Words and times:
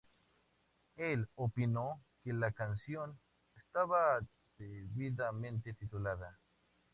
Él 0.97 1.27
opinó 1.35 2.01
que 2.23 2.33
la 2.33 2.51
canción 2.51 3.19
estaba 3.55 4.19
debidamente 4.57 5.75
titulada. 5.75 6.39